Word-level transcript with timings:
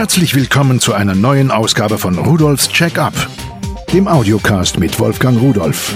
Herzlich 0.00 0.34
willkommen 0.34 0.80
zu 0.80 0.94
einer 0.94 1.14
neuen 1.14 1.50
Ausgabe 1.50 1.98
von 1.98 2.16
Rudolfs 2.16 2.70
Check-up, 2.70 3.12
dem 3.92 4.08
Audiocast 4.08 4.78
mit 4.78 4.98
Wolfgang 4.98 5.38
Rudolf. 5.38 5.94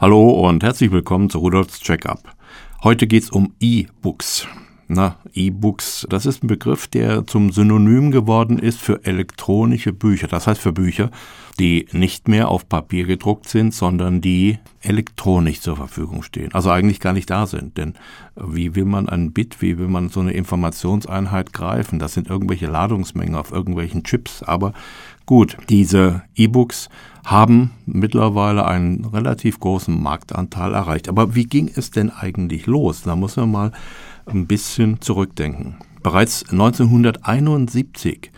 Hallo 0.00 0.30
und 0.48 0.64
herzlich 0.64 0.90
willkommen 0.90 1.30
zu 1.30 1.38
Rudolfs 1.38 1.78
Check-up. 1.78 2.34
Heute 2.82 3.06
geht's 3.06 3.30
um 3.30 3.54
E-Books. 3.60 4.48
Na, 4.88 5.16
E-Books, 5.34 6.06
das 6.08 6.26
ist 6.26 6.44
ein 6.44 6.46
Begriff, 6.46 6.86
der 6.86 7.26
zum 7.26 7.50
Synonym 7.50 8.12
geworden 8.12 8.60
ist 8.60 8.78
für 8.78 9.04
elektronische 9.04 9.92
Bücher. 9.92 10.28
Das 10.28 10.46
heißt 10.46 10.60
für 10.60 10.72
Bücher, 10.72 11.10
die 11.58 11.88
nicht 11.90 12.28
mehr 12.28 12.48
auf 12.48 12.68
Papier 12.68 13.04
gedruckt 13.04 13.48
sind, 13.48 13.74
sondern 13.74 14.20
die 14.20 14.58
elektronisch 14.82 15.60
zur 15.60 15.76
Verfügung 15.76 16.22
stehen. 16.22 16.54
Also 16.54 16.70
eigentlich 16.70 17.00
gar 17.00 17.14
nicht 17.14 17.28
da 17.30 17.46
sind. 17.46 17.76
Denn 17.78 17.94
wie 18.36 18.76
will 18.76 18.84
man 18.84 19.08
ein 19.08 19.32
Bit, 19.32 19.60
wie 19.60 19.76
will 19.76 19.88
man 19.88 20.08
so 20.08 20.20
eine 20.20 20.32
Informationseinheit 20.32 21.52
greifen? 21.52 21.98
Das 21.98 22.14
sind 22.14 22.28
irgendwelche 22.28 22.66
Ladungsmengen 22.66 23.34
auf 23.34 23.50
irgendwelchen 23.50 24.04
Chips. 24.04 24.44
Aber 24.44 24.72
gut, 25.24 25.56
diese 25.68 26.22
E-Books 26.36 26.90
haben 27.24 27.72
mittlerweile 27.86 28.66
einen 28.66 29.04
relativ 29.04 29.58
großen 29.58 30.00
Marktanteil 30.00 30.74
erreicht. 30.74 31.08
Aber 31.08 31.34
wie 31.34 31.46
ging 31.46 31.68
es 31.74 31.90
denn 31.90 32.10
eigentlich 32.10 32.66
los? 32.66 33.02
Da 33.02 33.16
muss 33.16 33.34
man 33.34 33.50
mal 33.50 33.72
ein 34.26 34.46
bisschen 34.46 35.00
zurückdenken. 35.00 35.76
Bereits 36.02 36.44
1971 36.50 38.30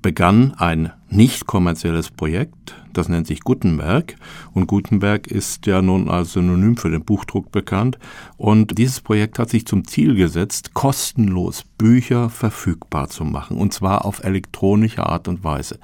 begann 0.00 0.54
ein 0.54 0.92
nicht 1.10 1.46
kommerzielles 1.46 2.10
Projekt, 2.10 2.74
das 2.92 3.08
nennt 3.08 3.26
sich 3.26 3.40
Gutenberg. 3.40 4.16
Und 4.52 4.66
Gutenberg 4.66 5.28
ist 5.28 5.66
ja 5.66 5.82
nun 5.82 6.10
als 6.10 6.32
Synonym 6.32 6.76
für 6.76 6.90
den 6.90 7.04
Buchdruck 7.04 7.52
bekannt. 7.52 7.98
Und 8.36 8.76
dieses 8.76 9.00
Projekt 9.00 9.38
hat 9.38 9.50
sich 9.50 9.66
zum 9.66 9.86
Ziel 9.86 10.14
gesetzt, 10.16 10.74
kostenlos 10.74 11.64
Bücher 11.78 12.28
verfügbar 12.28 13.08
zu 13.08 13.24
machen. 13.24 13.56
Und 13.56 13.72
zwar 13.72 14.04
auf 14.04 14.24
elektronische 14.24 15.06
Art 15.06 15.28
und 15.28 15.44
Weise. 15.44 15.78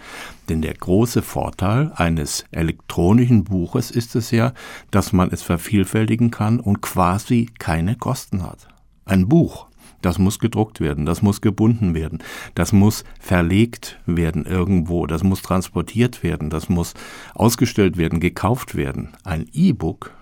Denn 0.48 0.60
der 0.60 0.74
große 0.74 1.22
Vorteil 1.22 1.92
eines 1.94 2.44
elektronischen 2.50 3.44
Buches 3.44 3.90
ist 3.90 4.16
es 4.16 4.30
ja, 4.30 4.52
dass 4.90 5.12
man 5.12 5.30
es 5.30 5.42
vervielfältigen 5.42 6.30
kann 6.30 6.58
und 6.58 6.80
quasi 6.80 7.48
keine 7.58 7.94
Kosten 7.94 8.42
hat. 8.42 8.73
Ein 9.04 9.28
Buch, 9.28 9.66
das 10.04 10.18
muss 10.18 10.38
gedruckt 10.38 10.80
werden, 10.80 11.06
das 11.06 11.22
muss 11.22 11.40
gebunden 11.40 11.94
werden, 11.94 12.22
das 12.54 12.72
muss 12.72 13.04
verlegt 13.20 13.98
werden 14.06 14.44
irgendwo, 14.44 15.06
das 15.06 15.22
muss 15.22 15.42
transportiert 15.42 16.22
werden, 16.22 16.50
das 16.50 16.68
muss 16.68 16.94
ausgestellt 17.34 17.96
werden, 17.96 18.20
gekauft 18.20 18.74
werden. 18.74 19.14
Ein 19.24 19.48
E-Book, 19.52 20.12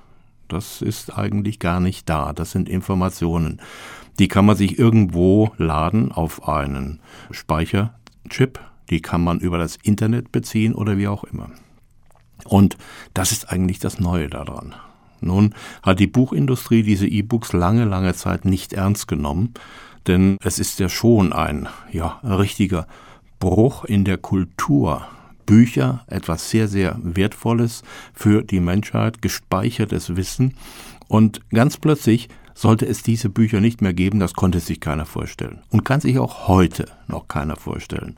das 0.48 0.82
ist 0.82 1.16
eigentlich 1.16 1.58
gar 1.58 1.80
nicht 1.80 2.08
da, 2.08 2.32
das 2.32 2.52
sind 2.52 2.68
Informationen. 2.68 3.60
Die 4.18 4.28
kann 4.28 4.46
man 4.46 4.56
sich 4.56 4.78
irgendwo 4.78 5.52
laden 5.56 6.12
auf 6.12 6.46
einen 6.46 7.00
Speicherchip, 7.30 8.60
die 8.90 9.00
kann 9.00 9.24
man 9.24 9.40
über 9.40 9.58
das 9.58 9.76
Internet 9.82 10.30
beziehen 10.32 10.74
oder 10.74 10.98
wie 10.98 11.08
auch 11.08 11.24
immer. 11.24 11.50
Und 12.44 12.76
das 13.14 13.32
ist 13.32 13.50
eigentlich 13.50 13.78
das 13.78 13.98
Neue 14.00 14.28
daran. 14.28 14.74
Nun 15.22 15.54
hat 15.82 16.00
die 16.00 16.06
Buchindustrie 16.06 16.82
diese 16.82 17.06
E-Books 17.06 17.52
lange, 17.52 17.84
lange 17.84 18.14
Zeit 18.14 18.44
nicht 18.44 18.72
ernst 18.72 19.08
genommen, 19.08 19.54
denn 20.06 20.36
es 20.42 20.58
ist 20.58 20.80
ja 20.80 20.88
schon 20.88 21.32
ein 21.32 21.68
ja, 21.90 22.20
richtiger 22.22 22.86
Bruch 23.38 23.84
in 23.84 24.04
der 24.04 24.18
Kultur. 24.18 25.06
Bücher, 25.44 26.04
etwas 26.06 26.50
sehr, 26.50 26.68
sehr 26.68 26.98
Wertvolles 27.02 27.82
für 28.14 28.42
die 28.42 28.60
Menschheit, 28.60 29.22
gespeichertes 29.22 30.14
Wissen. 30.14 30.54
Und 31.08 31.40
ganz 31.50 31.76
plötzlich 31.76 32.28
sollte 32.54 32.86
es 32.86 33.02
diese 33.02 33.28
Bücher 33.28 33.60
nicht 33.60 33.82
mehr 33.82 33.92
geben, 33.92 34.20
das 34.20 34.34
konnte 34.34 34.60
sich 34.60 34.80
keiner 34.80 35.04
vorstellen. 35.04 35.60
Und 35.70 35.84
kann 35.84 36.00
sich 36.00 36.18
auch 36.18 36.46
heute 36.46 36.86
noch 37.08 37.26
keiner 37.26 37.56
vorstellen. 37.56 38.16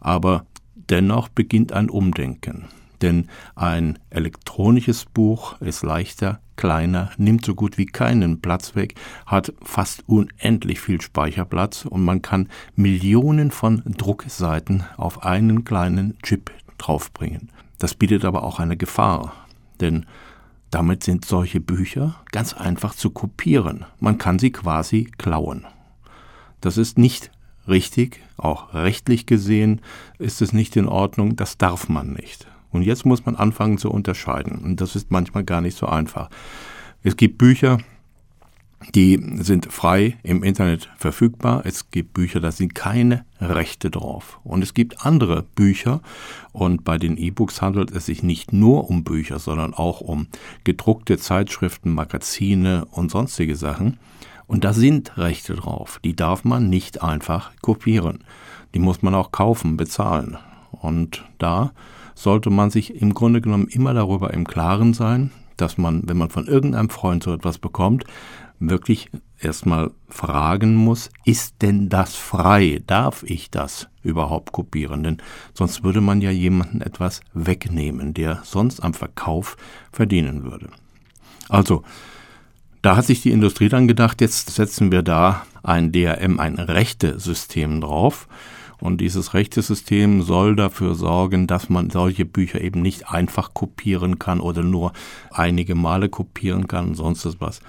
Aber 0.00 0.46
dennoch 0.74 1.28
beginnt 1.28 1.72
ein 1.72 1.90
Umdenken 1.90 2.64
denn 3.02 3.28
ein 3.54 3.98
elektronisches 4.10 5.04
Buch 5.04 5.60
ist 5.60 5.82
leichter, 5.82 6.40
kleiner, 6.56 7.10
nimmt 7.18 7.44
so 7.44 7.54
gut 7.54 7.78
wie 7.78 7.86
keinen 7.86 8.40
Platz 8.40 8.74
weg, 8.74 8.94
hat 9.26 9.52
fast 9.62 10.04
unendlich 10.08 10.80
viel 10.80 11.00
Speicherplatz 11.00 11.84
und 11.84 12.04
man 12.04 12.22
kann 12.22 12.48
Millionen 12.74 13.50
von 13.50 13.82
Druckseiten 13.84 14.84
auf 14.96 15.24
einen 15.24 15.64
kleinen 15.64 16.18
Chip 16.22 16.50
draufbringen. 16.78 17.50
Das 17.78 17.94
bietet 17.94 18.24
aber 18.24 18.42
auch 18.42 18.58
eine 18.58 18.76
Gefahr, 18.76 19.32
denn 19.80 20.06
damit 20.70 21.04
sind 21.04 21.24
solche 21.24 21.60
Bücher 21.60 22.16
ganz 22.32 22.52
einfach 22.54 22.94
zu 22.94 23.10
kopieren. 23.10 23.84
Man 24.00 24.18
kann 24.18 24.38
sie 24.38 24.50
quasi 24.50 25.10
klauen. 25.18 25.66
Das 26.60 26.76
ist 26.76 26.98
nicht 26.98 27.30
richtig, 27.68 28.20
auch 28.36 28.74
rechtlich 28.74 29.26
gesehen 29.26 29.80
ist 30.18 30.42
es 30.42 30.52
nicht 30.52 30.76
in 30.76 30.88
Ordnung, 30.88 31.36
das 31.36 31.58
darf 31.58 31.88
man 31.88 32.12
nicht. 32.12 32.46
Und 32.76 32.82
jetzt 32.82 33.06
muss 33.06 33.24
man 33.24 33.36
anfangen 33.36 33.78
zu 33.78 33.90
unterscheiden. 33.90 34.58
Und 34.58 34.80
das 34.80 34.96
ist 34.96 35.10
manchmal 35.10 35.44
gar 35.44 35.60
nicht 35.60 35.76
so 35.76 35.86
einfach. 35.86 36.28
Es 37.02 37.16
gibt 37.16 37.38
Bücher, 37.38 37.78
die 38.94 39.18
sind 39.42 39.72
frei 39.72 40.18
im 40.22 40.42
Internet 40.42 40.90
verfügbar. 40.98 41.62
Es 41.64 41.90
gibt 41.90 42.12
Bücher, 42.12 42.40
da 42.40 42.52
sind 42.52 42.74
keine 42.74 43.24
Rechte 43.40 43.90
drauf. 43.90 44.38
Und 44.44 44.62
es 44.62 44.74
gibt 44.74 45.04
andere 45.04 45.42
Bücher. 45.42 46.02
Und 46.52 46.84
bei 46.84 46.98
den 46.98 47.16
E-Books 47.16 47.62
handelt 47.62 47.90
es 47.90 48.06
sich 48.06 48.22
nicht 48.22 48.52
nur 48.52 48.90
um 48.90 49.02
Bücher, 49.02 49.38
sondern 49.38 49.72
auch 49.72 50.02
um 50.02 50.28
gedruckte 50.64 51.16
Zeitschriften, 51.16 51.94
Magazine 51.94 52.84
und 52.90 53.10
sonstige 53.10 53.56
Sachen. 53.56 53.98
Und 54.46 54.64
da 54.64 54.72
sind 54.72 55.16
Rechte 55.16 55.54
drauf. 55.54 55.98
Die 56.04 56.14
darf 56.14 56.44
man 56.44 56.68
nicht 56.68 57.02
einfach 57.02 57.52
kopieren. 57.62 58.24
Die 58.74 58.78
muss 58.78 59.02
man 59.02 59.14
auch 59.14 59.32
kaufen, 59.32 59.76
bezahlen. 59.76 60.36
Und 60.70 61.24
da 61.38 61.72
sollte 62.16 62.50
man 62.50 62.70
sich 62.70 63.00
im 63.00 63.14
Grunde 63.14 63.40
genommen 63.40 63.68
immer 63.68 63.94
darüber 63.94 64.34
im 64.34 64.46
Klaren 64.46 64.94
sein, 64.94 65.30
dass 65.56 65.78
man, 65.78 66.02
wenn 66.08 66.16
man 66.16 66.30
von 66.30 66.46
irgendeinem 66.46 66.90
Freund 66.90 67.22
so 67.22 67.32
etwas 67.32 67.58
bekommt, 67.58 68.04
wirklich 68.58 69.10
erstmal 69.38 69.90
fragen 70.08 70.74
muss, 70.74 71.10
ist 71.24 71.60
denn 71.60 71.90
das 71.90 72.16
frei? 72.16 72.82
Darf 72.86 73.22
ich 73.22 73.50
das 73.50 73.88
überhaupt 74.02 74.52
kopieren? 74.52 75.02
Denn 75.02 75.18
sonst 75.52 75.84
würde 75.84 76.00
man 76.00 76.22
ja 76.22 76.30
jemanden 76.30 76.80
etwas 76.80 77.20
wegnehmen, 77.34 78.14
der 78.14 78.40
sonst 78.44 78.82
am 78.82 78.94
Verkauf 78.94 79.58
verdienen 79.92 80.42
würde. 80.44 80.70
Also, 81.50 81.82
da 82.80 82.96
hat 82.96 83.04
sich 83.04 83.20
die 83.20 83.32
Industrie 83.32 83.68
dann 83.68 83.88
gedacht, 83.88 84.22
jetzt 84.22 84.50
setzen 84.50 84.90
wir 84.90 85.02
da 85.02 85.44
ein 85.62 85.92
DRM, 85.92 86.40
ein 86.40 86.54
Rechte-System 86.54 87.82
drauf 87.82 88.26
und 88.80 89.00
dieses 89.00 89.34
Rechtesystem 89.34 90.22
soll 90.22 90.56
dafür 90.56 90.94
sorgen, 90.94 91.46
dass 91.46 91.68
man 91.68 91.90
solche 91.90 92.24
Bücher 92.24 92.60
eben 92.60 92.82
nicht 92.82 93.08
einfach 93.08 93.54
kopieren 93.54 94.18
kann 94.18 94.40
oder 94.40 94.62
nur 94.62 94.92
einige 95.30 95.74
Male 95.74 96.08
kopieren 96.08 96.66
kann 96.66 96.88
und 96.88 96.94
sonst 96.94 97.40
was. 97.40 97.60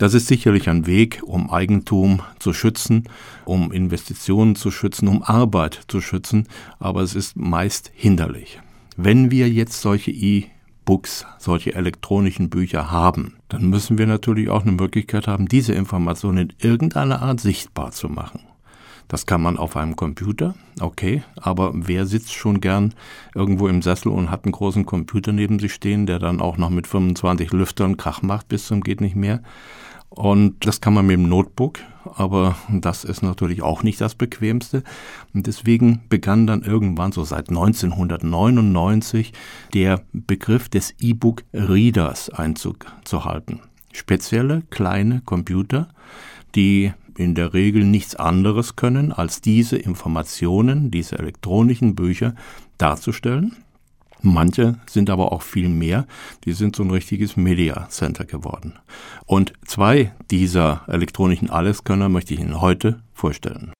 Das 0.00 0.14
ist 0.14 0.28
sicherlich 0.28 0.70
ein 0.70 0.86
Weg, 0.86 1.22
um 1.26 1.50
Eigentum 1.50 2.22
zu 2.38 2.54
schützen, 2.54 3.04
um 3.44 3.70
Investitionen 3.70 4.56
zu 4.56 4.70
schützen, 4.70 5.08
um 5.08 5.22
Arbeit 5.22 5.80
zu 5.88 6.00
schützen, 6.00 6.48
aber 6.78 7.02
es 7.02 7.14
ist 7.14 7.36
meist 7.36 7.90
hinderlich. 7.94 8.60
Wenn 8.96 9.30
wir 9.30 9.50
jetzt 9.50 9.82
solche 9.82 10.10
E-Books, 10.10 11.26
solche 11.38 11.74
elektronischen 11.74 12.48
Bücher 12.48 12.90
haben, 12.90 13.34
dann 13.50 13.68
müssen 13.68 13.98
wir 13.98 14.06
natürlich 14.06 14.48
auch 14.48 14.62
eine 14.62 14.72
Möglichkeit 14.72 15.26
haben, 15.26 15.48
diese 15.48 15.74
Informationen 15.74 16.38
in 16.48 16.52
irgendeiner 16.58 17.20
Art 17.20 17.40
sichtbar 17.40 17.90
zu 17.90 18.08
machen. 18.08 18.40
Das 19.10 19.26
kann 19.26 19.42
man 19.42 19.56
auf 19.56 19.76
einem 19.76 19.96
Computer, 19.96 20.54
okay, 20.80 21.24
aber 21.34 21.72
wer 21.74 22.06
sitzt 22.06 22.32
schon 22.32 22.60
gern 22.60 22.94
irgendwo 23.34 23.66
im 23.66 23.82
Sessel 23.82 24.12
und 24.12 24.30
hat 24.30 24.44
einen 24.44 24.52
großen 24.52 24.86
Computer 24.86 25.32
neben 25.32 25.58
sich 25.58 25.74
stehen, 25.74 26.06
der 26.06 26.20
dann 26.20 26.40
auch 26.40 26.56
noch 26.56 26.70
mit 26.70 26.86
25 26.86 27.50
Lüftern 27.50 27.96
Krach 27.96 28.22
macht 28.22 28.46
bis 28.46 28.66
zum 28.66 28.82
geht 28.82 29.00
nicht 29.00 29.16
mehr? 29.16 29.42
Und 30.10 30.64
das 30.64 30.80
kann 30.80 30.94
man 30.94 31.08
mit 31.08 31.14
dem 31.14 31.28
Notebook, 31.28 31.80
aber 32.14 32.54
das 32.68 33.02
ist 33.02 33.22
natürlich 33.22 33.62
auch 33.62 33.82
nicht 33.82 34.00
das 34.00 34.14
bequemste. 34.14 34.84
Und 35.34 35.48
deswegen 35.48 36.02
begann 36.08 36.46
dann 36.46 36.62
irgendwann 36.62 37.10
so 37.10 37.24
seit 37.24 37.48
1999 37.48 39.32
der 39.74 40.02
Begriff 40.12 40.68
des 40.68 40.94
E-Book 41.00 41.42
Readers 41.52 42.30
Einzug 42.30 42.86
zu 43.02 43.24
halten. 43.24 43.58
Spezielle 43.90 44.62
kleine 44.70 45.20
Computer, 45.22 45.88
die 46.54 46.92
in 47.16 47.34
der 47.34 47.54
Regel 47.54 47.84
nichts 47.84 48.16
anderes 48.16 48.76
können, 48.76 49.12
als 49.12 49.40
diese 49.40 49.76
Informationen, 49.76 50.90
diese 50.90 51.18
elektronischen 51.18 51.94
Bücher 51.94 52.34
darzustellen. 52.78 53.56
Manche 54.22 54.78
sind 54.86 55.08
aber 55.08 55.32
auch 55.32 55.42
viel 55.42 55.68
mehr, 55.68 56.06
die 56.44 56.52
sind 56.52 56.76
so 56.76 56.82
ein 56.82 56.90
richtiges 56.90 57.36
Media 57.36 57.88
Center 57.88 58.24
geworden. 58.24 58.74
Und 59.24 59.54
zwei 59.64 60.12
dieser 60.30 60.82
elektronischen 60.88 61.48
Alleskönner 61.48 62.08
möchte 62.08 62.34
ich 62.34 62.40
Ihnen 62.40 62.60
heute 62.60 63.02
vorstellen. 63.14 63.72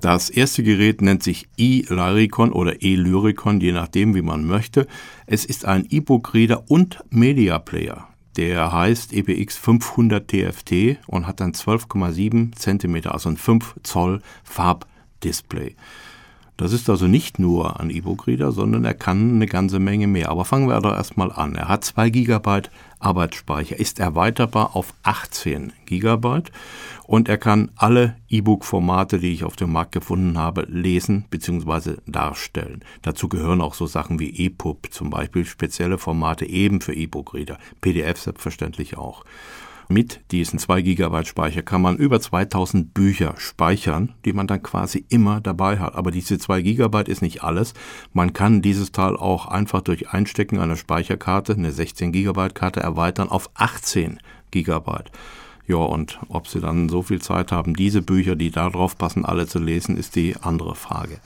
Das 0.00 0.30
erste 0.30 0.64
Gerät 0.64 1.00
nennt 1.00 1.22
sich 1.22 1.48
e-Lyricon 1.56 2.50
oder 2.50 2.82
e-Lyricon, 2.82 3.60
je 3.60 3.70
nachdem, 3.70 4.16
wie 4.16 4.22
man 4.22 4.44
möchte. 4.44 4.88
Es 5.26 5.44
ist 5.44 5.64
ein 5.64 5.86
E-Book-Reader 5.88 6.68
und 6.68 6.98
Media 7.10 7.60
Player 7.60 8.11
Der 8.36 8.72
heißt 8.72 9.12
EPX 9.12 9.56
500 9.58 10.26
TFT 10.26 10.98
und 11.06 11.26
hat 11.26 11.40
dann 11.40 11.52
12,7 11.52 12.54
Zentimeter, 12.56 13.12
also 13.12 13.28
ein 13.28 13.36
5 13.36 13.76
Zoll 13.82 14.22
Farbdisplay. 14.44 15.76
Das 16.56 16.72
ist 16.72 16.88
also 16.88 17.08
nicht 17.08 17.38
nur 17.38 17.80
ein 17.80 17.90
E-Book-Reader, 17.90 18.52
sondern 18.52 18.84
er 18.84 18.94
kann 18.94 19.34
eine 19.34 19.46
ganze 19.46 19.78
Menge 19.78 20.06
mehr. 20.06 20.28
Aber 20.28 20.44
fangen 20.44 20.68
wir 20.68 20.80
doch 20.80 20.92
erstmal 20.92 21.32
an. 21.32 21.54
Er 21.56 21.68
hat 21.68 21.84
2 21.84 22.10
GB 22.10 22.62
Arbeitsspeicher, 23.02 23.78
ist 23.78 23.98
erweiterbar 23.98 24.76
auf 24.76 24.94
18 25.02 25.72
GB 25.86 26.42
und 27.04 27.28
er 27.28 27.38
kann 27.38 27.70
alle 27.76 28.16
E-Book-Formate, 28.28 29.18
die 29.18 29.32
ich 29.32 29.44
auf 29.44 29.56
dem 29.56 29.72
Markt 29.72 29.92
gefunden 29.92 30.38
habe, 30.38 30.66
lesen 30.68 31.24
bzw. 31.30 31.96
darstellen. 32.06 32.84
Dazu 33.02 33.28
gehören 33.28 33.60
auch 33.60 33.74
so 33.74 33.86
Sachen 33.86 34.18
wie 34.18 34.46
EPUB, 34.46 34.88
zum 34.90 35.10
Beispiel 35.10 35.44
spezielle 35.44 35.98
Formate 35.98 36.46
eben 36.46 36.80
für 36.80 36.94
E-Book-Reader, 36.94 37.58
PDF 37.80 38.18
selbstverständlich 38.18 38.96
auch. 38.96 39.24
Mit 39.92 40.22
diesen 40.30 40.58
2 40.58 40.80
GB 40.80 41.24
Speicher 41.26 41.60
kann 41.60 41.82
man 41.82 41.98
über 41.98 42.18
2000 42.18 42.94
Bücher 42.94 43.34
speichern, 43.36 44.14
die 44.24 44.32
man 44.32 44.46
dann 44.46 44.62
quasi 44.62 45.04
immer 45.10 45.42
dabei 45.42 45.78
hat. 45.78 45.96
Aber 45.96 46.10
diese 46.10 46.38
2 46.38 46.62
GB 46.62 47.02
ist 47.10 47.20
nicht 47.20 47.42
alles. 47.42 47.74
Man 48.14 48.32
kann 48.32 48.62
dieses 48.62 48.92
Teil 48.92 49.16
auch 49.16 49.44
einfach 49.44 49.82
durch 49.82 50.08
Einstecken 50.08 50.58
einer 50.60 50.76
Speicherkarte, 50.76 51.52
eine 51.52 51.72
16 51.72 52.10
GB 52.10 52.48
Karte, 52.54 52.80
erweitern 52.80 53.28
auf 53.28 53.50
18 53.52 54.18
GB. 54.50 54.92
Ja, 55.66 55.76
und 55.76 56.18
ob 56.28 56.48
sie 56.48 56.60
dann 56.60 56.88
so 56.88 57.02
viel 57.02 57.20
Zeit 57.20 57.52
haben, 57.52 57.74
diese 57.74 58.00
Bücher, 58.00 58.34
die 58.34 58.50
da 58.50 58.70
drauf 58.70 58.96
passen, 58.96 59.26
alle 59.26 59.46
zu 59.46 59.58
lesen, 59.58 59.98
ist 59.98 60.16
die 60.16 60.36
andere 60.40 60.74
Frage. 60.74 61.20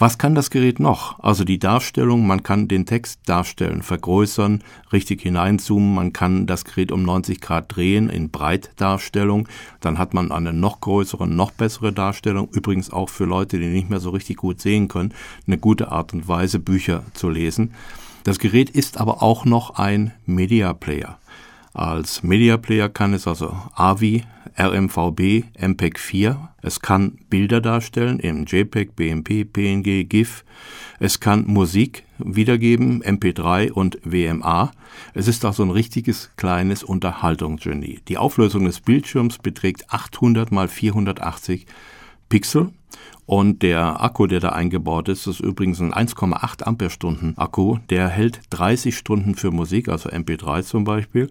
Was 0.00 0.16
kann 0.16 0.36
das 0.36 0.50
Gerät 0.50 0.78
noch? 0.78 1.18
Also 1.18 1.42
die 1.42 1.58
Darstellung, 1.58 2.24
man 2.24 2.44
kann 2.44 2.68
den 2.68 2.86
Text 2.86 3.18
darstellen, 3.26 3.82
vergrößern, 3.82 4.62
richtig 4.92 5.22
hineinzoomen, 5.22 5.92
man 5.92 6.12
kann 6.12 6.46
das 6.46 6.64
Gerät 6.64 6.92
um 6.92 7.02
90 7.02 7.40
Grad 7.40 7.74
drehen 7.74 8.08
in 8.08 8.30
Breitdarstellung, 8.30 9.48
dann 9.80 9.98
hat 9.98 10.14
man 10.14 10.30
eine 10.30 10.52
noch 10.52 10.80
größere, 10.80 11.26
noch 11.26 11.50
bessere 11.50 11.92
Darstellung, 11.92 12.48
übrigens 12.52 12.92
auch 12.92 13.08
für 13.08 13.24
Leute, 13.24 13.58
die 13.58 13.66
nicht 13.66 13.90
mehr 13.90 13.98
so 13.98 14.10
richtig 14.10 14.36
gut 14.36 14.60
sehen 14.60 14.86
können, 14.86 15.12
eine 15.48 15.58
gute 15.58 15.90
Art 15.90 16.12
und 16.12 16.28
Weise, 16.28 16.60
Bücher 16.60 17.02
zu 17.14 17.28
lesen. 17.28 17.74
Das 18.22 18.38
Gerät 18.38 18.70
ist 18.70 19.00
aber 19.00 19.20
auch 19.20 19.44
noch 19.44 19.80
ein 19.80 20.12
Media 20.26 20.74
Player. 20.74 21.18
Als 21.74 22.22
Media 22.22 22.56
Player 22.56 22.88
kann 22.88 23.14
es 23.14 23.26
also 23.26 23.52
AVI, 23.74 24.24
RMVB, 24.58 25.44
MPEG 25.56 25.98
4. 25.98 26.48
Es 26.62 26.80
kann 26.80 27.18
Bilder 27.30 27.60
darstellen 27.60 28.18
in 28.18 28.44
JPEG, 28.44 28.96
BMP, 28.96 29.44
PNG, 29.44 30.08
GIF. 30.08 30.44
Es 30.98 31.20
kann 31.20 31.46
Musik 31.46 32.04
wiedergeben, 32.18 33.02
MP3 33.02 33.70
und 33.70 33.98
WMA. 34.02 34.72
Es 35.14 35.28
ist 35.28 35.44
auch 35.44 35.54
so 35.54 35.62
ein 35.62 35.70
richtiges 35.70 36.30
kleines 36.36 36.82
Unterhaltungsgenie. 36.82 38.00
Die 38.08 38.18
Auflösung 38.18 38.64
des 38.64 38.80
Bildschirms 38.80 39.38
beträgt 39.38 39.92
800 39.92 40.50
mal 40.50 40.66
480 40.66 41.66
Pixel 42.28 42.72
und 43.28 43.62
der 43.62 44.02
Akku, 44.02 44.26
der 44.26 44.40
da 44.40 44.48
eingebaut 44.48 45.10
ist, 45.10 45.26
ist 45.26 45.40
übrigens 45.40 45.80
ein 45.80 45.92
1,8 45.92 46.62
Ampere-Stunden 46.62 47.36
Akku. 47.36 47.76
Der 47.90 48.08
hält 48.08 48.40
30 48.48 48.96
Stunden 48.96 49.34
für 49.34 49.50
Musik, 49.50 49.90
also 49.90 50.08
MP3 50.08 50.62
zum 50.62 50.84
Beispiel. 50.84 51.28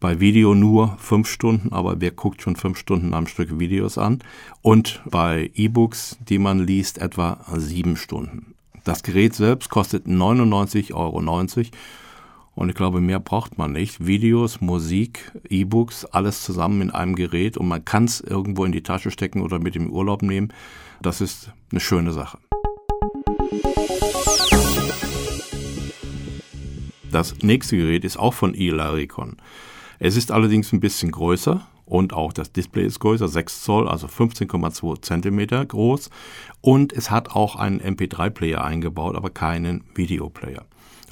Bei 0.00 0.20
Video 0.20 0.54
nur 0.54 0.96
5 0.96 1.28
Stunden, 1.28 1.72
aber 1.74 2.00
wer 2.00 2.12
guckt 2.12 2.40
schon 2.40 2.56
5 2.56 2.78
Stunden 2.78 3.12
am 3.12 3.26
Stück 3.26 3.58
Videos 3.58 3.98
an? 3.98 4.20
Und 4.62 5.02
bei 5.04 5.50
E-Books, 5.54 6.16
die 6.26 6.38
man 6.38 6.60
liest, 6.66 6.96
etwa 6.96 7.38
7 7.54 7.98
Stunden. 7.98 8.54
Das 8.84 9.02
Gerät 9.02 9.34
selbst 9.34 9.68
kostet 9.68 10.06
99,90 10.06 10.94
Euro. 10.94 11.20
Und 12.54 12.68
ich 12.68 12.74
glaube, 12.74 13.00
mehr 13.00 13.20
braucht 13.20 13.58
man 13.58 13.72
nicht. 13.72 14.06
Videos, 14.06 14.60
Musik, 14.60 15.32
E-Books, 15.48 16.04
alles 16.04 16.42
zusammen 16.42 16.82
in 16.82 16.90
einem 16.90 17.16
Gerät 17.16 17.56
und 17.56 17.66
man 17.66 17.84
kann 17.84 18.04
es 18.04 18.20
irgendwo 18.20 18.64
in 18.64 18.72
die 18.72 18.82
Tasche 18.82 19.10
stecken 19.10 19.42
oder 19.42 19.58
mit 19.58 19.74
im 19.76 19.90
Urlaub 19.90 20.22
nehmen. 20.22 20.52
Das 21.02 21.20
ist 21.20 21.50
eine 21.70 21.80
schöne 21.80 22.12
Sache. 22.12 22.38
Das 27.10 27.36
nächste 27.42 27.76
Gerät 27.76 28.04
ist 28.04 28.16
auch 28.16 28.34
von 28.34 28.54
Ilaricon. 28.54 29.36
Es 29.98 30.16
ist 30.16 30.32
allerdings 30.32 30.72
ein 30.72 30.80
bisschen 30.80 31.12
größer 31.12 31.66
und 31.86 32.12
auch 32.12 32.32
das 32.32 32.52
Display 32.52 32.84
ist 32.84 32.98
größer, 32.98 33.28
6 33.28 33.62
Zoll, 33.62 33.88
also 33.88 34.06
15,2 34.06 35.02
Zentimeter 35.02 35.64
groß. 35.64 36.10
Und 36.60 36.92
es 36.92 37.10
hat 37.10 37.30
auch 37.30 37.56
einen 37.56 37.80
MP3-Player 37.80 38.64
eingebaut, 38.64 39.16
aber 39.16 39.30
keinen 39.30 39.84
Videoplayer. 39.94 40.64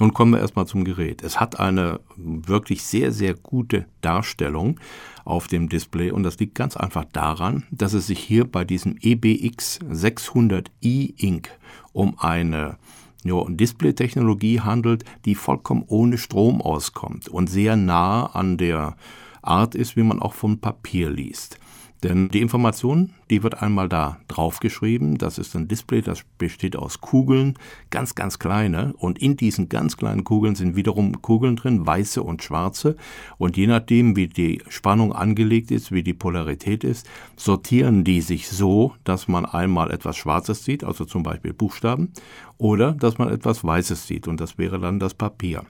Nun 0.03 0.13
kommen 0.13 0.33
wir 0.33 0.41
erstmal 0.41 0.67
zum 0.67 0.83
Gerät. 0.83 1.23
Es 1.23 1.39
hat 1.39 1.61
eine 1.61 2.01
wirklich 2.17 2.83
sehr, 2.83 3.13
sehr 3.13 3.35
gute 3.35 3.85
Darstellung 4.01 4.77
auf 5.23 5.47
dem 5.47 5.69
Display 5.69 6.11
und 6.11 6.23
das 6.23 6.37
liegt 6.39 6.55
ganz 6.55 6.75
einfach 6.75 7.05
daran, 7.05 7.63
dass 7.71 7.93
es 7.93 8.07
sich 8.07 8.19
hier 8.19 8.43
bei 8.43 8.65
diesem 8.65 8.97
EBX 8.99 9.79
600i 9.79 11.13
Ink 11.23 11.57
um 11.93 12.19
eine 12.19 12.77
ja, 13.23 13.45
Display-Technologie 13.47 14.59
handelt, 14.59 15.05
die 15.23 15.35
vollkommen 15.35 15.85
ohne 15.87 16.17
Strom 16.17 16.61
auskommt 16.61 17.29
und 17.29 17.49
sehr 17.49 17.77
nah 17.77 18.25
an 18.25 18.57
der 18.57 18.97
Art 19.41 19.73
ist, 19.73 19.95
wie 19.95 20.03
man 20.03 20.21
auch 20.21 20.33
vom 20.33 20.59
Papier 20.59 21.09
liest. 21.11 21.59
Denn 22.03 22.27
die 22.27 22.41
Information, 22.41 23.11
die 23.29 23.43
wird 23.43 23.61
einmal 23.61 23.87
da 23.87 24.17
draufgeschrieben. 24.27 25.17
Das 25.17 25.37
ist 25.37 25.55
ein 25.55 25.69
Display, 25.69 26.01
das 26.01 26.23
besteht 26.37 26.75
aus 26.75 26.99
Kugeln, 26.99 27.57
ganz, 27.91 28.13
ganz 28.13 28.39
kleine. 28.39 28.93
Und 28.97 29.19
in 29.19 29.37
diesen 29.37 29.69
ganz 29.69 29.95
kleinen 29.95 30.25
Kugeln 30.25 30.55
sind 30.55 30.75
wiederum 30.75 31.21
Kugeln 31.21 31.55
drin, 31.55 31.87
weiße 31.87 32.21
und 32.21 32.43
schwarze. 32.43 32.97
Und 33.37 33.55
je 33.55 33.67
nachdem, 33.67 34.17
wie 34.17 34.27
die 34.27 34.61
Spannung 34.67 35.13
angelegt 35.13 35.71
ist, 35.71 35.93
wie 35.93 36.03
die 36.03 36.13
Polarität 36.13 36.83
ist, 36.83 37.07
sortieren 37.37 38.03
die 38.03 38.19
sich 38.19 38.49
so, 38.49 38.93
dass 39.05 39.29
man 39.29 39.45
einmal 39.45 39.89
etwas 39.89 40.17
Schwarzes 40.17 40.65
sieht, 40.65 40.83
also 40.83 41.05
zum 41.05 41.23
Beispiel 41.23 41.53
Buchstaben, 41.53 42.11
oder 42.57 42.91
dass 42.91 43.17
man 43.17 43.29
etwas 43.29 43.63
Weißes 43.63 44.07
sieht. 44.07 44.27
Und 44.27 44.41
das 44.41 44.57
wäre 44.57 44.79
dann 44.79 44.99
das 44.99 45.13
Papier. 45.13 45.63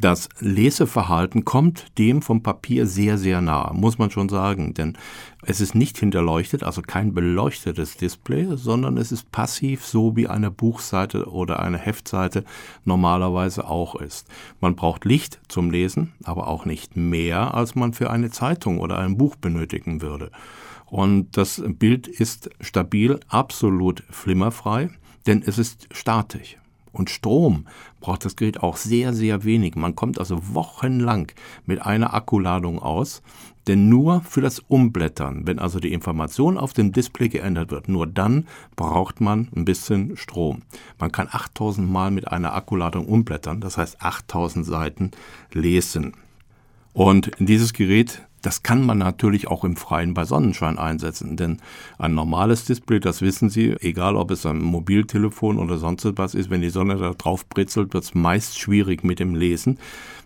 Das 0.00 0.28
Leseverhalten 0.40 1.44
kommt 1.44 1.98
dem 1.98 2.20
vom 2.20 2.42
Papier 2.42 2.86
sehr, 2.86 3.16
sehr 3.16 3.40
nah, 3.40 3.72
muss 3.72 3.96
man 3.96 4.10
schon 4.10 4.28
sagen, 4.28 4.74
denn 4.74 4.98
es 5.42 5.60
ist 5.60 5.76
nicht 5.76 5.98
hinterleuchtet, 5.98 6.64
also 6.64 6.82
kein 6.82 7.14
beleuchtetes 7.14 7.96
Display, 7.96 8.56
sondern 8.56 8.96
es 8.96 9.12
ist 9.12 9.30
passiv, 9.30 9.84
so 9.84 10.16
wie 10.16 10.26
eine 10.26 10.50
Buchseite 10.50 11.30
oder 11.30 11.60
eine 11.60 11.78
Heftseite 11.78 12.44
normalerweise 12.84 13.68
auch 13.68 13.94
ist. 13.94 14.26
Man 14.60 14.74
braucht 14.74 15.04
Licht 15.04 15.40
zum 15.48 15.70
Lesen, 15.70 16.12
aber 16.24 16.48
auch 16.48 16.64
nicht 16.64 16.96
mehr, 16.96 17.54
als 17.54 17.76
man 17.76 17.92
für 17.92 18.10
eine 18.10 18.30
Zeitung 18.30 18.80
oder 18.80 18.98
ein 18.98 19.16
Buch 19.16 19.36
benötigen 19.36 20.02
würde. 20.02 20.32
Und 20.86 21.36
das 21.36 21.62
Bild 21.64 22.08
ist 22.08 22.50
stabil, 22.60 23.20
absolut 23.28 24.02
flimmerfrei, 24.10 24.90
denn 25.26 25.42
es 25.46 25.58
ist 25.58 25.88
statisch. 25.92 26.56
Und 26.94 27.10
Strom 27.10 27.66
braucht 28.00 28.24
das 28.24 28.36
Gerät 28.36 28.62
auch 28.62 28.76
sehr, 28.76 29.12
sehr 29.12 29.44
wenig. 29.44 29.74
Man 29.74 29.96
kommt 29.96 30.18
also 30.18 30.54
wochenlang 30.54 31.32
mit 31.66 31.82
einer 31.82 32.14
Akkuladung 32.14 32.78
aus, 32.78 33.20
denn 33.66 33.88
nur 33.88 34.20
für 34.20 34.40
das 34.40 34.60
Umblättern, 34.60 35.46
wenn 35.46 35.58
also 35.58 35.80
die 35.80 35.92
Information 35.92 36.56
auf 36.56 36.72
dem 36.72 36.92
Display 36.92 37.28
geändert 37.28 37.70
wird, 37.70 37.88
nur 37.88 38.06
dann 38.06 38.46
braucht 38.76 39.20
man 39.20 39.48
ein 39.56 39.64
bisschen 39.64 40.16
Strom. 40.16 40.62
Man 40.98 41.10
kann 41.10 41.28
8000 41.30 41.90
Mal 41.90 42.10
mit 42.10 42.28
einer 42.28 42.54
Akkuladung 42.54 43.06
umblättern, 43.06 43.60
das 43.60 43.76
heißt 43.76 44.00
8000 44.02 44.64
Seiten 44.64 45.10
lesen. 45.52 46.14
Und 46.92 47.32
dieses 47.40 47.72
Gerät 47.72 48.22
das 48.44 48.62
kann 48.62 48.84
man 48.84 48.98
natürlich 48.98 49.48
auch 49.48 49.64
im 49.64 49.76
Freien 49.76 50.12
bei 50.12 50.24
Sonnenschein 50.24 50.78
einsetzen, 50.78 51.36
denn 51.36 51.62
ein 51.98 52.14
normales 52.14 52.66
Display, 52.66 53.00
das 53.00 53.22
wissen 53.22 53.48
Sie, 53.48 53.74
egal 53.80 54.16
ob 54.16 54.30
es 54.30 54.44
ein 54.44 54.60
Mobiltelefon 54.60 55.58
oder 55.58 55.78
sonst 55.78 56.04
was 56.16 56.34
ist, 56.34 56.50
wenn 56.50 56.60
die 56.60 56.68
Sonne 56.68 56.96
da 56.96 57.12
drauf 57.14 57.48
britzelt, 57.48 57.94
wird 57.94 58.04
es 58.04 58.14
meist 58.14 58.58
schwierig 58.58 59.02
mit 59.02 59.18
dem 59.18 59.34
Lesen. 59.34 59.78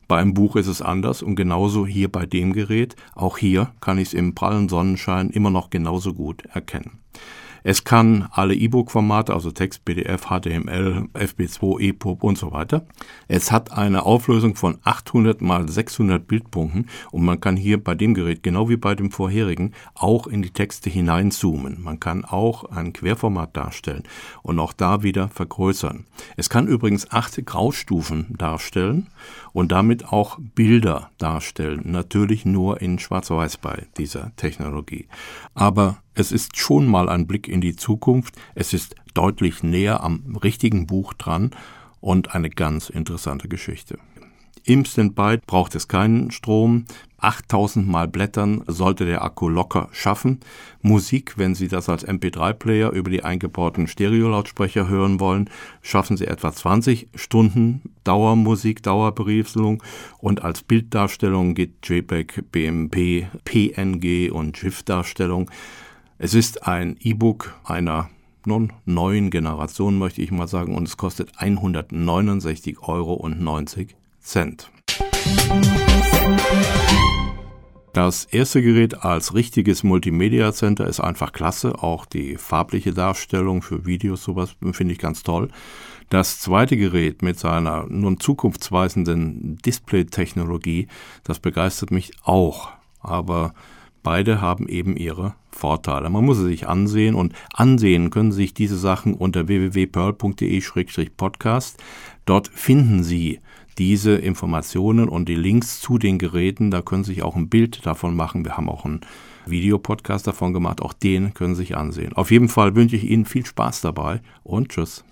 Bei 0.08 0.18
einem 0.18 0.34
Buch 0.34 0.56
ist 0.56 0.66
es 0.66 0.82
anders 0.82 1.22
und 1.22 1.36
genauso 1.36 1.86
hier 1.86 2.10
bei 2.10 2.26
dem 2.26 2.54
Gerät. 2.54 2.96
Auch 3.14 3.38
hier 3.38 3.72
kann 3.80 3.98
ich 3.98 4.08
es 4.08 4.14
im 4.14 4.34
prallen 4.34 4.68
Sonnenschein 4.68 5.30
immer 5.30 5.50
noch 5.50 5.70
genauso 5.70 6.12
gut 6.12 6.44
erkennen. 6.46 6.98
Es 7.62 7.84
kann 7.84 8.28
alle 8.30 8.54
E-Book-Formate, 8.54 9.32
also 9.32 9.50
Text, 9.50 9.84
PDF, 9.84 10.26
HTML, 10.26 11.08
FB2, 11.14 11.80
EPUB 11.80 12.22
und 12.22 12.38
so 12.38 12.52
weiter. 12.52 12.86
Es 13.26 13.52
hat 13.52 13.72
eine 13.72 14.04
Auflösung 14.04 14.54
von 14.54 14.78
800 14.84 15.40
mal 15.40 15.68
600 15.68 16.26
Bildpunkten 16.26 16.88
und 17.10 17.24
man 17.24 17.40
kann 17.40 17.56
hier 17.56 17.82
bei 17.82 17.94
dem 17.94 18.14
Gerät, 18.14 18.42
genau 18.42 18.68
wie 18.68 18.76
bei 18.76 18.94
dem 18.94 19.10
vorherigen, 19.10 19.72
auch 19.94 20.26
in 20.26 20.42
die 20.42 20.50
Texte 20.50 20.90
hineinzoomen. 20.90 21.82
Man 21.82 22.00
kann 22.00 22.24
auch 22.24 22.64
ein 22.64 22.92
Querformat 22.92 23.56
darstellen 23.56 24.04
und 24.42 24.58
auch 24.58 24.72
da 24.72 25.02
wieder 25.02 25.28
vergrößern. 25.28 26.04
Es 26.36 26.50
kann 26.50 26.66
übrigens 26.66 27.10
acht 27.10 27.44
Graustufen 27.44 28.34
darstellen 28.36 29.08
und 29.52 29.72
damit 29.72 30.06
auch 30.12 30.38
Bilder 30.54 31.10
darstellen. 31.18 31.82
Natürlich 31.84 32.44
nur 32.44 32.80
in 32.80 32.98
Schwarz-Weiß 32.98 33.58
bei 33.58 33.86
dieser 33.96 34.34
Technologie. 34.36 35.06
Aber 35.54 35.98
es 36.18 36.32
ist 36.32 36.56
schon 36.56 36.88
mal 36.88 37.08
ein 37.08 37.28
Blick 37.28 37.46
in 37.46 37.60
die 37.60 37.76
Zukunft. 37.76 38.34
Es 38.56 38.72
ist 38.72 38.96
deutlich 39.14 39.62
näher 39.62 40.02
am 40.02 40.36
richtigen 40.42 40.84
Buch 40.84 41.14
dran 41.14 41.52
und 42.00 42.34
eine 42.34 42.50
ganz 42.50 42.90
interessante 42.90 43.48
Geschichte. 43.48 43.98
Im 44.64 44.84
Standby 44.84 45.38
braucht 45.46 45.76
es 45.76 45.86
keinen 45.86 46.32
Strom. 46.32 46.86
8000 47.18 47.86
Mal 47.86 48.08
Blättern 48.08 48.64
sollte 48.66 49.06
der 49.06 49.22
Akku 49.22 49.48
locker 49.48 49.88
schaffen. 49.92 50.40
Musik, 50.82 51.34
wenn 51.38 51.54
Sie 51.54 51.68
das 51.68 51.88
als 51.88 52.06
MP3-Player 52.06 52.90
über 52.90 53.10
die 53.10 53.22
eingebauten 53.22 53.86
Stereolautsprecher 53.86 54.88
hören 54.88 55.20
wollen, 55.20 55.48
schaffen 55.82 56.16
Sie 56.16 56.26
etwa 56.26 56.52
20 56.52 57.10
Stunden 57.14 57.94
Dauermusik, 58.02 58.82
Dauerberieselung 58.82 59.84
und 60.18 60.42
als 60.42 60.62
Bilddarstellung 60.62 61.54
geht 61.54 61.88
JPEG, 61.88 62.50
BMP, 62.50 63.28
PNG 63.44 64.32
und 64.32 64.58
GIF-Darstellung. 64.58 65.48
Es 66.20 66.34
ist 66.34 66.66
ein 66.66 66.96
E-Book 66.98 67.54
einer 67.62 68.10
nun 68.44 68.72
neuen 68.84 69.30
Generation, 69.30 69.98
möchte 69.98 70.20
ich 70.20 70.32
mal 70.32 70.48
sagen, 70.48 70.74
und 70.74 70.88
es 70.88 70.96
kostet 70.96 71.36
169,90 71.38 72.78
Euro. 72.82 73.30
Das 77.92 78.24
erste 78.24 78.62
Gerät 78.62 79.04
als 79.04 79.34
richtiges 79.34 79.84
Multimedia 79.84 80.52
Center 80.52 80.88
ist 80.88 80.98
einfach 80.98 81.30
klasse. 81.30 81.84
Auch 81.84 82.04
die 82.04 82.36
farbliche 82.36 82.92
Darstellung 82.92 83.62
für 83.62 83.86
Videos, 83.86 84.24
sowas 84.24 84.56
finde 84.72 84.94
ich 84.94 84.98
ganz 84.98 85.22
toll. 85.22 85.50
Das 86.10 86.40
zweite 86.40 86.76
Gerät 86.76 87.22
mit 87.22 87.38
seiner 87.38 87.86
nun 87.88 88.18
zukunftsweisenden 88.18 89.58
Display-Technologie, 89.58 90.88
das 91.22 91.38
begeistert 91.38 91.92
mich 91.92 92.10
auch. 92.24 92.70
Aber 92.98 93.54
beide 94.02 94.40
haben 94.40 94.66
eben 94.68 94.96
ihre 94.96 95.36
Vorteile. 95.58 96.08
Man 96.08 96.24
muss 96.24 96.38
sie 96.38 96.44
sich 96.44 96.68
ansehen 96.68 97.16
und 97.16 97.34
ansehen 97.52 98.10
können 98.10 98.32
sich 98.32 98.54
diese 98.54 98.78
Sachen 98.78 99.14
unter 99.14 99.48
www.pearl.de-podcast. 99.48 101.82
Dort 102.24 102.48
finden 102.48 103.02
Sie 103.02 103.40
diese 103.78 104.16
Informationen 104.16 105.08
und 105.08 105.28
die 105.28 105.34
Links 105.34 105.80
zu 105.80 105.98
den 105.98 106.18
Geräten. 106.18 106.70
Da 106.70 106.82
können 106.82 107.04
Sie 107.04 107.14
sich 107.14 107.22
auch 107.22 107.36
ein 107.36 107.48
Bild 107.48 107.86
davon 107.86 108.14
machen. 108.14 108.44
Wir 108.44 108.56
haben 108.56 108.68
auch 108.68 108.84
einen 108.84 109.00
Videopodcast 109.46 110.26
davon 110.26 110.52
gemacht. 110.52 110.82
Auch 110.82 110.92
den 110.92 111.32
können 111.34 111.54
Sie 111.54 111.62
sich 111.62 111.76
ansehen. 111.76 112.12
Auf 112.12 112.30
jeden 112.30 112.48
Fall 112.48 112.74
wünsche 112.74 112.96
ich 112.96 113.04
Ihnen 113.04 113.24
viel 113.24 113.46
Spaß 113.46 113.80
dabei 113.80 114.20
und 114.42 114.68
tschüss. 114.68 115.04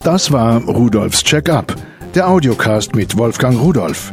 Das 0.00 0.30
war 0.30 0.62
Rudolfs 0.62 1.24
Check-up, 1.24 1.74
der 2.14 2.28
Audiocast 2.28 2.94
mit 2.94 3.18
Wolfgang 3.18 3.60
Rudolf. 3.60 4.12